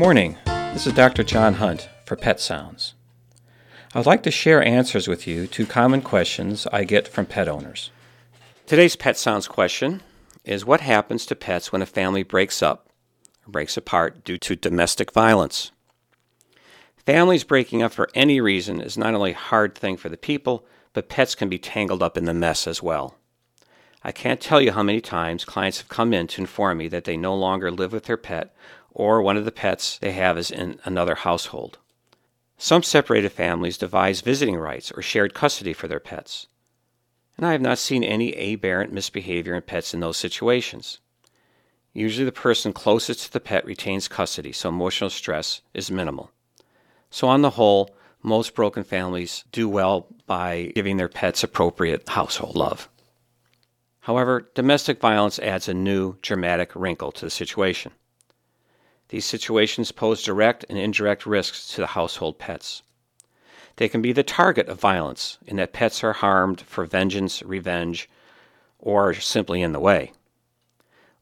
[0.00, 0.38] morning.
[0.46, 1.22] This is Dr.
[1.22, 2.94] John Hunt for Pet Sounds.
[3.94, 7.48] I would like to share answers with you to common questions I get from pet
[7.48, 7.90] owners.
[8.64, 10.00] Today's Pet Sounds question
[10.42, 12.88] is What happens to pets when a family breaks up
[13.46, 15.70] or breaks apart due to domestic violence?
[17.04, 20.64] Families breaking up for any reason is not only a hard thing for the people,
[20.94, 23.16] but pets can be tangled up in the mess as well.
[24.02, 27.04] I can't tell you how many times clients have come in to inform me that
[27.04, 28.54] they no longer live with their pet
[28.92, 31.78] or one of the pets they have is in another household.
[32.62, 36.46] Some separated families devise visiting rights or shared custody for their pets.
[37.38, 40.98] And I have not seen any aberrant misbehavior in pets in those situations.
[41.94, 46.30] Usually, the person closest to the pet retains custody, so emotional stress is minimal.
[47.10, 52.56] So, on the whole, most broken families do well by giving their pets appropriate household
[52.56, 52.89] love.
[54.00, 57.92] However, domestic violence adds a new, dramatic wrinkle to the situation.
[59.08, 62.82] These situations pose direct and indirect risks to the household pets.
[63.76, 68.08] They can be the target of violence in that pets are harmed for vengeance, revenge,
[68.78, 70.12] or simply in the way.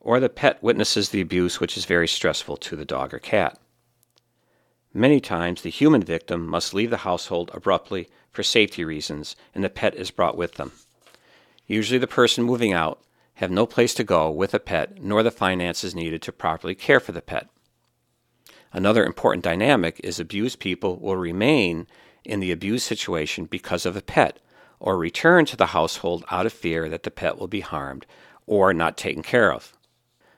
[0.00, 3.58] Or the pet witnesses the abuse, which is very stressful to the dog or cat.
[4.94, 9.68] Many times, the human victim must leave the household abruptly for safety reasons, and the
[9.68, 10.72] pet is brought with them.
[11.68, 13.00] Usually, the person moving out
[13.34, 16.98] have no place to go with a pet, nor the finances needed to properly care
[16.98, 17.48] for the pet.
[18.72, 21.86] Another important dynamic is abused people will remain
[22.24, 24.40] in the abused situation because of a pet,
[24.80, 28.06] or return to the household out of fear that the pet will be harmed
[28.46, 29.76] or not taken care of.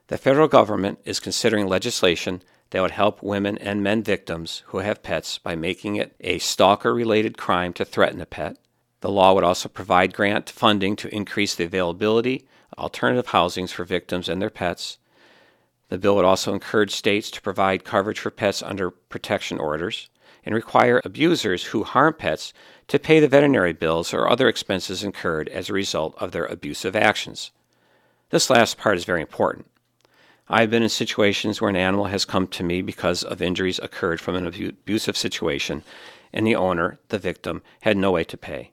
[0.09, 5.03] The federal government is considering legislation that would help women and men victims who have
[5.03, 8.57] pets by making it a stalker related crime to threaten a pet.
[9.01, 13.85] The law would also provide grant funding to increase the availability of alternative housings for
[13.85, 14.99] victims and their pets
[15.91, 20.09] the bill would also encourage states to provide coverage for pets under protection orders
[20.47, 22.53] and require abusers who harm pets
[22.87, 26.95] to pay the veterinary bills or other expenses incurred as a result of their abusive
[26.95, 27.51] actions.
[28.31, 29.67] This last part is very important.
[30.49, 33.81] I have been in situations where an animal has come to me because of injuries
[33.81, 35.83] occurred from an abusive situation,
[36.33, 38.73] and the owner, the victim, had no way to pay.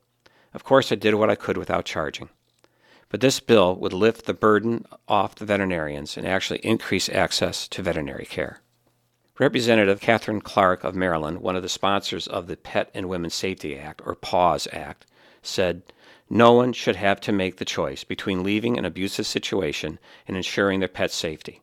[0.58, 2.30] Of course, I did what I could without charging.
[3.10, 7.84] But this bill would lift the burden off the veterinarians and actually increase access to
[7.84, 8.62] veterinary care.
[9.38, 13.78] Representative Katherine Clark of Maryland, one of the sponsors of the Pet and Women's Safety
[13.78, 15.06] Act, or PAWS Act,
[15.44, 15.84] said,
[16.28, 20.80] No one should have to make the choice between leaving an abusive situation and ensuring
[20.80, 21.62] their pet's safety.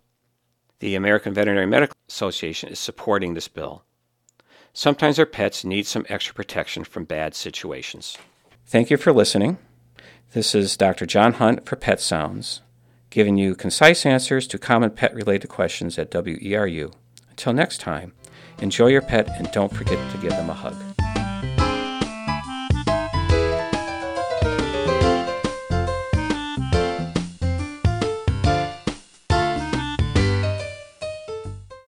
[0.78, 3.82] The American Veterinary Medical Association is supporting this bill.
[4.72, 8.16] Sometimes our pets need some extra protection from bad situations.
[8.66, 9.58] Thank you for listening.
[10.32, 11.06] This is Dr.
[11.06, 12.62] John Hunt for Pet Sounds,
[13.10, 16.92] giving you concise answers to common pet related questions at WERU.
[17.30, 18.14] Until next time,
[18.58, 20.74] enjoy your pet and don't forget to give them a hug.